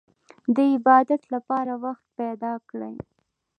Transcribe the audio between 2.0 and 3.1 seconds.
پيدا کړئ.